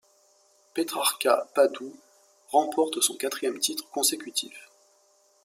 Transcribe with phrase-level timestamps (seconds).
[0.73, 1.95] Petrarca Padoue
[2.49, 4.67] remporte son quatrième titre consécutif.